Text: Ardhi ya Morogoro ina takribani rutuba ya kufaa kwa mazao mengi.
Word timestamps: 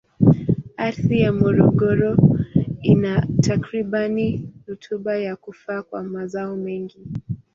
Ardhi 0.85 1.17
ya 1.23 1.31
Morogoro 1.41 2.11
ina 2.91 3.27
takribani 3.45 4.25
rutuba 4.67 5.17
ya 5.17 5.35
kufaa 5.35 5.81
kwa 5.83 6.03
mazao 6.03 6.55
mengi. 6.55 6.99